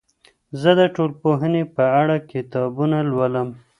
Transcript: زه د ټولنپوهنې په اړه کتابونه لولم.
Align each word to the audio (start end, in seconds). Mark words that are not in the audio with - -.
زه 0.61 0.71
د 0.79 0.81
ټولنپوهنې 0.95 1.63
په 1.75 1.83
اړه 2.01 2.15
کتابونه 2.31 2.97
لولم. 3.11 3.47